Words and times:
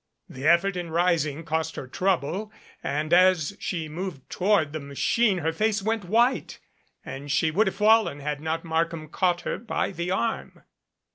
The 0.27 0.47
effort 0.47 0.75
in 0.75 0.89
rising 0.89 1.43
cost 1.43 1.75
her 1.75 1.85
trouble 1.85 2.51
and 2.81 3.13
as 3.13 3.55
she 3.59 3.87
moved 3.87 4.27
toward 4.31 4.73
the 4.73 4.79
machine 4.79 5.37
her 5.37 5.53
face 5.53 5.83
went 5.83 6.05
white 6.05 6.57
and 7.05 7.31
she 7.31 7.51
would 7.51 7.67
have 7.67 7.75
fallen 7.75 8.19
had 8.19 8.41
not 8.41 8.63
Markham 8.65 9.09
caught 9.09 9.41
her 9.41 9.59
by 9.59 9.91
the 9.91 10.09
arm. 10.09 10.63